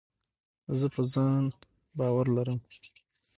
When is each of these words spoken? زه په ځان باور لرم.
زه 0.79 0.87
په 0.95 1.01
ځان 1.13 1.43
باور 1.97 2.25
لرم. 2.35 2.59